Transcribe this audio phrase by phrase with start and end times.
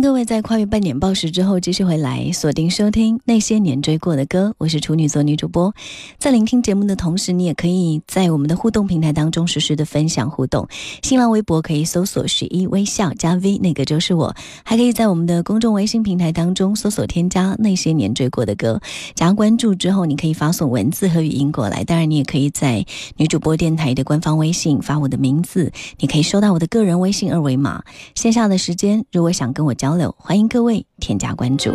[0.00, 5.74] 各位在跨越半点报时之后继续回来锁定收听那些年追过的歌，我是处女座女主播。
[6.18, 10.68] 在聆听节目的同时，你也可以在我们的互动平台当中实时的分享互动。
[11.02, 14.36] 新浪微博可以搜索“十一微笑”加 V，那个就是我。
[14.62, 18.78] 还可以在我们的公众微信平台当中搜索添加那些年追过的歌，
[19.14, 21.82] 加关注之后，你可以发送文字和语音过来。
[21.82, 22.84] 当然，你也可以在
[23.16, 27.82] 女主播电台的官方微信发我的名字，你可以收到我的个人微信二维码。
[28.14, 29.74] 线下的时间，如果想跟我。
[29.78, 31.72] 交流，欢迎各位添加关注。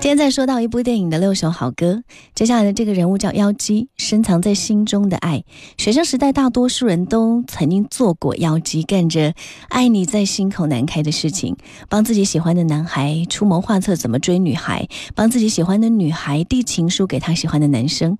[0.00, 2.02] 今天在说到一部电影的六首好歌，
[2.32, 5.42] 接下来的这个人物叫妖姬，深藏在心中的爱。
[5.76, 9.34] 学生时代，大多数人都曾经做过妖姬，干着
[9.68, 11.56] 爱你在心口难开的事情，
[11.90, 18.16] 帮自己喜欢的男孩出谋划策怎么追女孩，帮自己喜欢的女孩递情书给他喜欢的男生。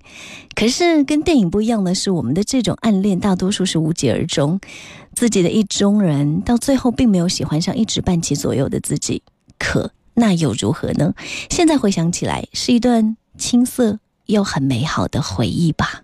[0.53, 4.59] 可是跟电影不一样的是，我们的这种暗恋大多数是无疾而终，
[5.19, 9.21] 自己的意中人到最后并没有喜欢上一直伴其左右的自己。
[9.57, 9.91] 可。
[10.13, 11.13] 那又如何呢？
[11.49, 16.03] 现在回想起来，是一段青涩又很美好的回忆吧。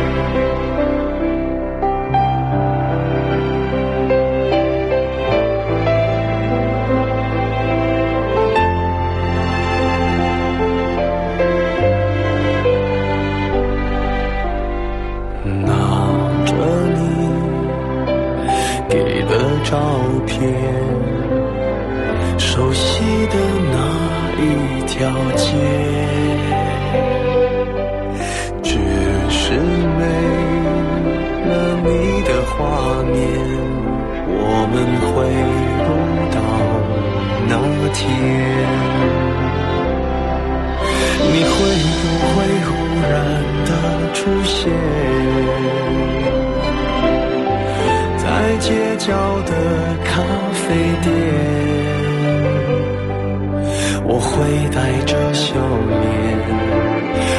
[54.03, 54.29] 我会
[54.75, 55.55] 带着笑
[55.87, 56.01] 脸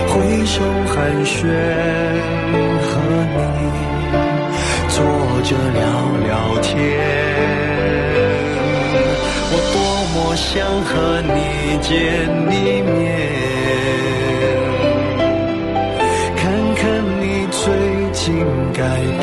[0.09, 0.13] 挥
[0.47, 0.55] 手
[0.87, 0.95] 寒
[1.25, 1.37] 暄，
[2.83, 2.91] 和
[3.33, 3.39] 你
[4.89, 4.95] 坐
[5.43, 5.81] 着聊
[6.27, 6.31] 聊
[6.61, 6.71] 天。
[9.51, 9.77] 我多
[10.13, 10.51] 么想
[10.85, 10.91] 和
[11.23, 11.37] 你
[11.83, 11.91] 见
[12.51, 13.01] 一面，
[16.37, 16.41] 看
[16.75, 16.83] 看
[17.21, 17.63] 你最
[18.13, 18.21] 近
[18.73, 18.81] 改
[19.21, 19.23] 变，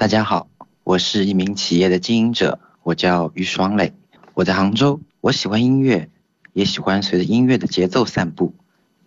[0.00, 0.48] 大家好，
[0.82, 2.58] 我是一名企业的经营者。
[2.82, 3.92] 我叫于双磊，
[4.32, 5.02] 我在杭州。
[5.20, 6.08] 我喜欢音乐，
[6.54, 8.54] 也喜欢随着音乐的节奏散步。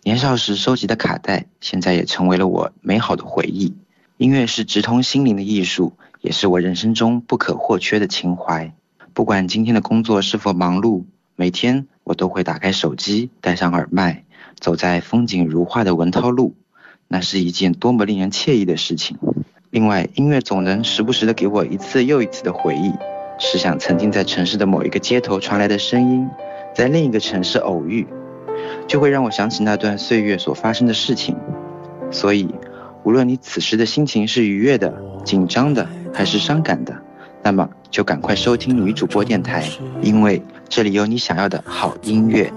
[0.04, 3.74] 年少时收集的卡带，现在也成为了我美好的回忆。
[4.18, 8.72] 音乐是直通心灵的艺术，也是我人生中不可或缺的情怀。
[9.14, 11.02] 不管今天的工作是否忙碌，
[11.34, 14.22] 每天我都会打开手机，戴上耳麦，
[14.60, 16.54] 走在风景如画的文涛路，
[17.08, 19.18] 那是一件多么令人惬意的事情。
[19.74, 22.92] 另外，音乐总能时不时的给我一次又一次的回忆。
[23.40, 26.28] 试想曾经在城市的某一个街头传来的声音，
[26.72, 28.06] 在另一个城市偶遇，
[28.86, 31.34] 就会让我想起那段岁月所发生的事情。
[32.12, 32.48] 所以，
[33.02, 34.94] 无论你此时的心情是愉悦的、
[35.24, 36.94] 紧张的还是伤感的，
[37.42, 39.64] 那么就赶快收听女主播电台，
[40.00, 42.48] 因为这里有你想要的好音乐。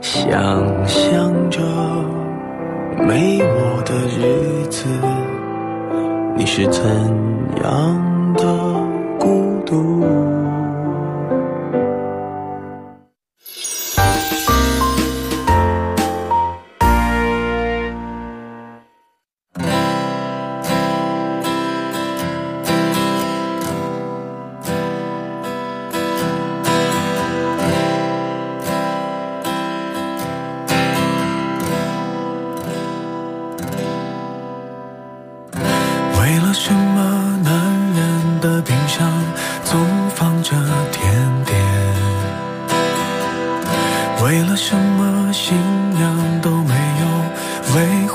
[0.00, 1.60] 想象着。
[3.06, 4.86] 没我的日子，
[6.36, 6.84] 你是怎
[7.62, 8.07] 样
[47.78, 48.07] away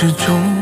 [0.00, 0.57] 始终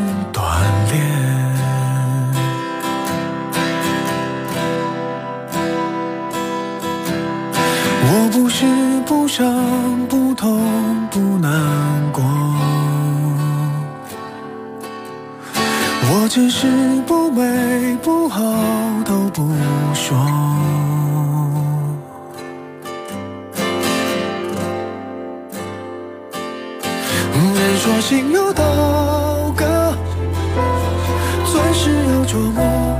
[32.26, 32.96] 琢磨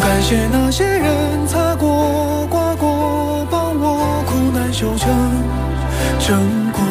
[0.00, 5.10] 感谢那些人擦过刮过帮我苦难修成
[6.20, 6.89] 正果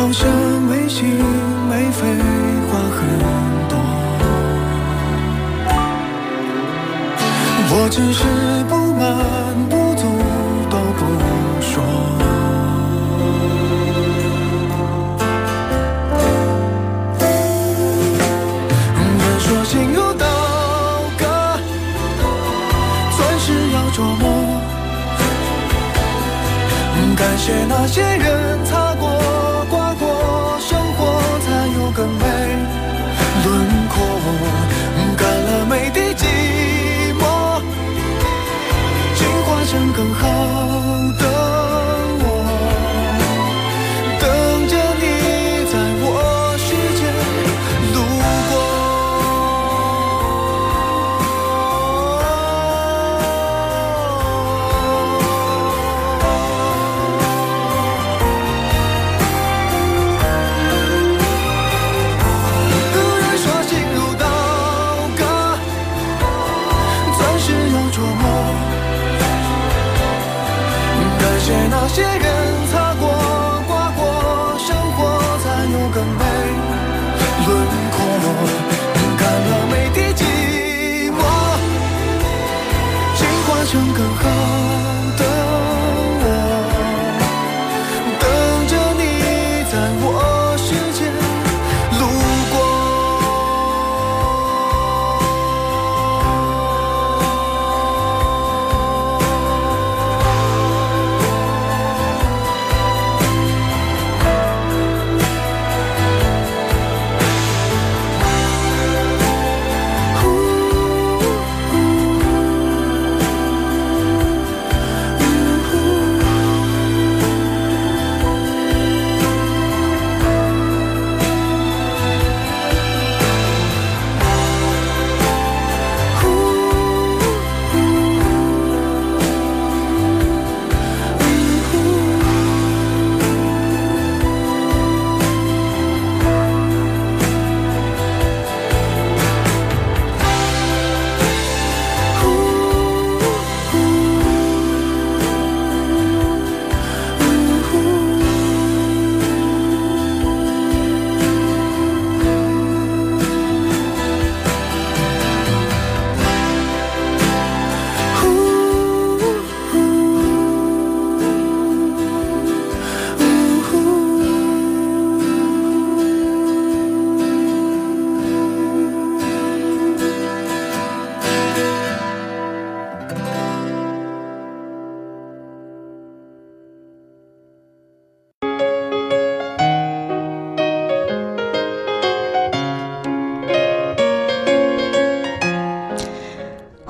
[0.00, 0.26] 好像
[0.62, 1.06] 没心
[1.68, 2.06] 没肺，
[2.70, 2.98] 话很
[3.68, 3.72] 多。
[7.72, 8.24] 我只是
[8.64, 9.04] 不满
[9.68, 10.02] 不足
[10.70, 11.00] 都不
[11.60, 11.70] 说。
[19.18, 20.24] 人说心如刀
[21.18, 21.22] 割，
[23.18, 24.24] 钻石要琢磨。
[27.16, 28.59] 感谢那些人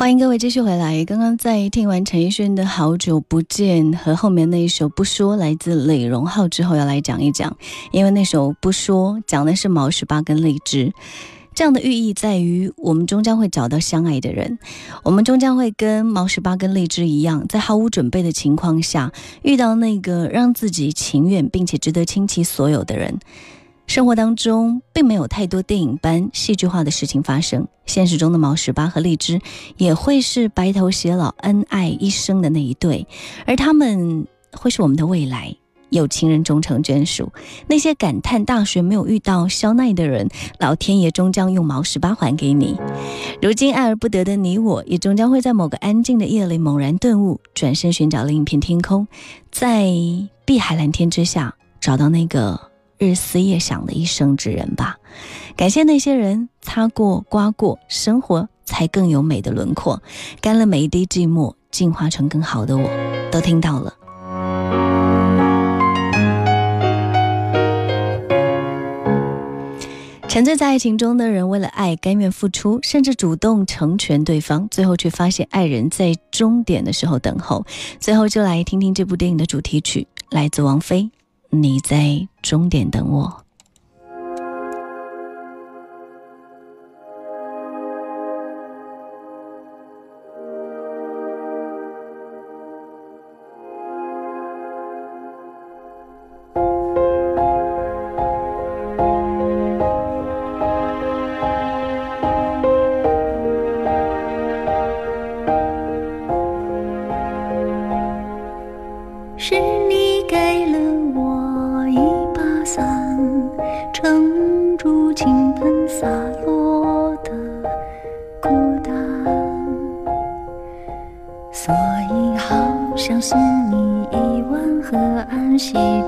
[0.01, 1.05] 欢迎各位继续回来。
[1.05, 7.55] 刚刚在听完陈奕迅的《好久不见》和后面那一首《不说》来自李荣浩之后，要来讲一讲，
[7.93, 10.91] 因为那首《不说》讲的是毛十八跟荔枝，
[11.55, 14.59] 这样的寓意在于我们终将会找到相爱的人，
[15.03, 23.19] 我们终将会跟毛十八跟荔枝一样，在毫无准备的情况下遇到那个让自己情愿并且值得倾其所有的人。
[23.91, 29.41] 生活当中并没有太多电影般戏剧化的事情发生，现实中的毛十八和荔枝
[29.79, 33.05] 也会是白头偕老、恩爱一生的那一对，
[33.47, 35.57] 而他们会是我们的未来，
[35.89, 37.33] 有情人终成眷属。
[37.67, 40.29] 那些感叹大学没有遇到肖奈的人，
[40.61, 42.79] 老天爷终将用毛十八还给你。
[43.43, 49.09] 如今爱而不得的你我，也终将会在某个安静的夜里猛然顿悟，转身寻找另一片天空，
[49.51, 49.91] 在
[50.45, 52.70] 碧海蓝天之下找到那个。
[53.01, 54.99] 日思夜想的一生之人吧，
[55.57, 60.03] 感谢那些人擦过、刮过，生活才更有美的轮廓。
[60.43, 62.91] 干了每一滴寂寞，进化成更好的我，
[63.33, 63.95] 都听到了。
[70.29, 77.65] 沉醉在爱情中的人，为了爱甘愿付出，甚至主动成全对方，最后却发现爱人在终点的时候等候。
[77.99, 81.11] 最后就来听听这部电影的主题曲，来自王菲。
[81.53, 83.45] 你在终点等我。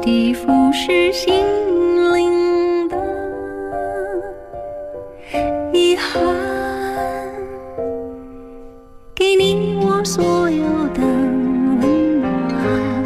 [0.02, 1.32] 洗涤腐蚀心
[2.12, 2.97] 灵的
[5.73, 6.21] 遗憾，
[9.14, 13.04] 给你我所有的温暖，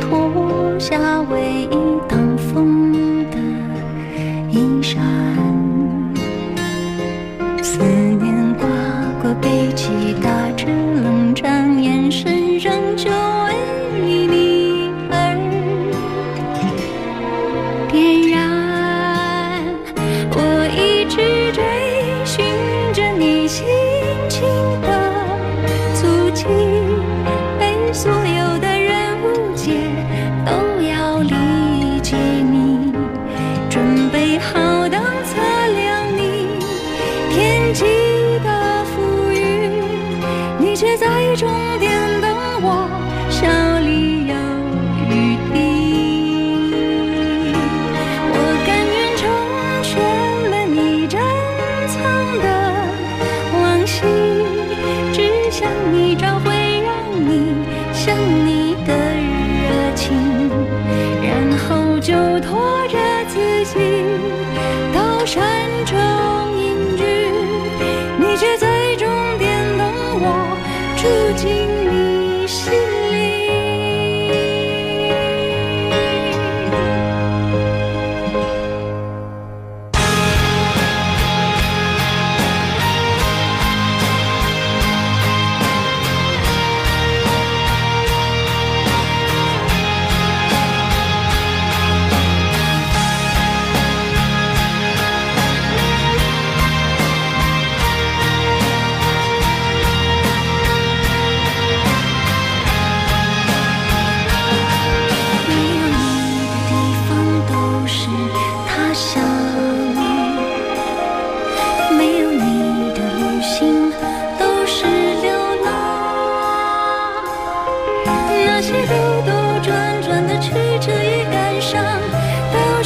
[0.00, 1.76] 脱下唯一
[2.08, 2.92] 挡风
[3.30, 3.38] 的
[4.50, 5.00] 衣衫，
[7.62, 8.66] 思念刮
[9.22, 9.90] 过背脊，
[10.20, 11.25] 打着冷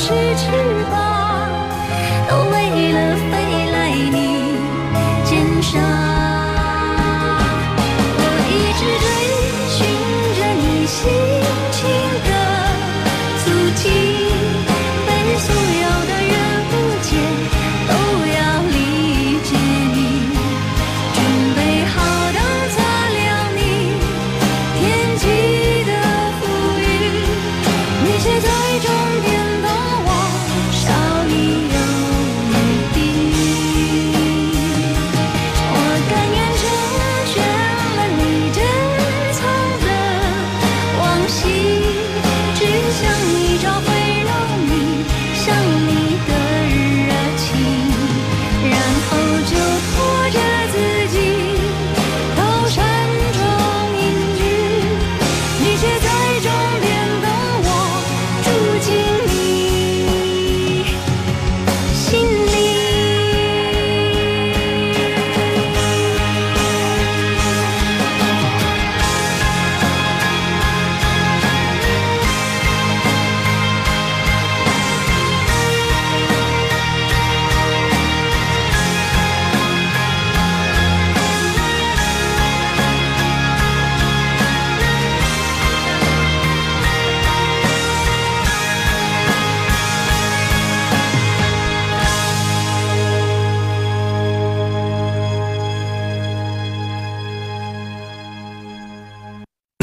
[0.03, 0.51] 是翅
[0.91, 1.10] 膀，